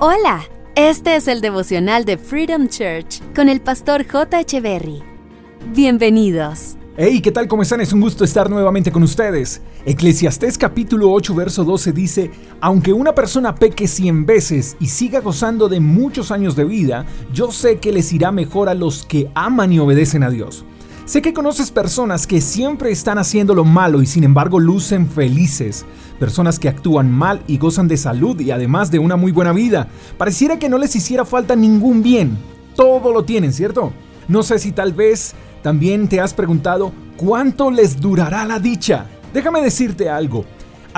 [0.00, 0.44] Hola,
[0.76, 4.42] este es el devocional de Freedom Church con el pastor J.
[4.42, 5.02] Echeverry.
[5.74, 6.76] Bienvenidos.
[6.96, 7.48] Hey, ¿qué tal?
[7.48, 7.80] ¿Cómo están?
[7.80, 9.60] Es un gusto estar nuevamente con ustedes.
[9.84, 12.30] Eclesiastés capítulo 8, verso 12 dice,
[12.60, 17.50] Aunque una persona peque cien veces y siga gozando de muchos años de vida, yo
[17.50, 20.64] sé que les irá mejor a los que aman y obedecen a Dios.
[21.08, 25.86] Sé que conoces personas que siempre están haciendo lo malo y sin embargo lucen felices.
[26.20, 29.88] Personas que actúan mal y gozan de salud y además de una muy buena vida.
[30.18, 32.36] Pareciera que no les hiciera falta ningún bien.
[32.76, 33.90] Todo lo tienen, ¿cierto?
[34.28, 35.32] No sé si tal vez
[35.62, 39.06] también te has preguntado cuánto les durará la dicha.
[39.32, 40.44] Déjame decirte algo.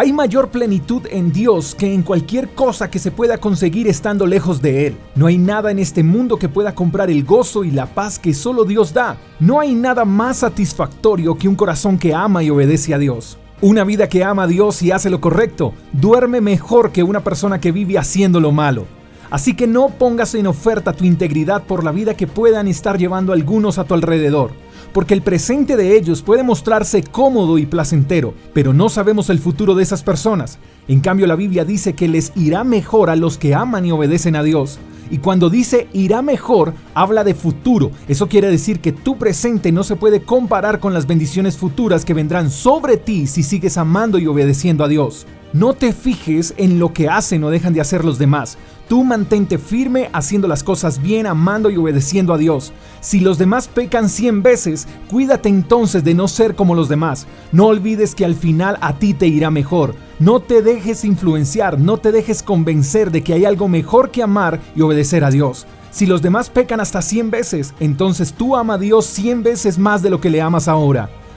[0.00, 4.62] Hay mayor plenitud en Dios que en cualquier cosa que se pueda conseguir estando lejos
[4.62, 4.96] de Él.
[5.14, 8.32] No hay nada en este mundo que pueda comprar el gozo y la paz que
[8.32, 9.18] solo Dios da.
[9.40, 13.36] No hay nada más satisfactorio que un corazón que ama y obedece a Dios.
[13.60, 17.60] Una vida que ama a Dios y hace lo correcto duerme mejor que una persona
[17.60, 18.86] que vive haciendo lo malo.
[19.28, 23.34] Así que no pongas en oferta tu integridad por la vida que puedan estar llevando
[23.34, 24.52] algunos a tu alrededor
[24.92, 29.74] porque el presente de ellos puede mostrarse cómodo y placentero, pero no sabemos el futuro
[29.74, 30.58] de esas personas.
[30.88, 34.36] En cambio, la Biblia dice que les irá mejor a los que aman y obedecen
[34.36, 34.78] a Dios.
[35.10, 37.90] Y cuando dice irá mejor, habla de futuro.
[38.08, 42.14] Eso quiere decir que tu presente no se puede comparar con las bendiciones futuras que
[42.14, 45.26] vendrán sobre ti si sigues amando y obedeciendo a Dios.
[45.52, 48.56] No te fijes en lo que hacen o dejan de hacer los demás.
[48.88, 52.72] Tú mantente firme haciendo las cosas bien, amando y obedeciendo a Dios.
[53.00, 57.26] Si los demás pecan cien veces, cuídate entonces de no ser como los demás.
[57.50, 59.96] No olvides que al final a ti te irá mejor.
[60.20, 64.60] No te dejes influenciar, no te dejes convencer de que hay algo mejor que amar
[64.76, 65.66] y obedecer a Dios.
[65.90, 70.00] Si los demás pecan hasta cien veces, entonces tú ama a Dios cien veces más
[70.00, 71.10] de lo que le amas ahora.